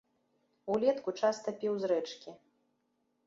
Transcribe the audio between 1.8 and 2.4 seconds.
з рэчкі.